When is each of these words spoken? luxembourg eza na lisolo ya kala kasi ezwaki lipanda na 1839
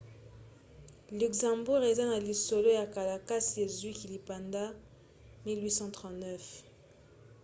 luxembourg 1.19 1.83
eza 1.91 2.05
na 2.11 2.17
lisolo 2.27 2.69
ya 2.79 2.85
kala 2.95 3.15
kasi 3.27 3.55
ezwaki 3.65 4.05
lipanda 4.13 4.63
na 5.43 5.49
1839 5.53 6.45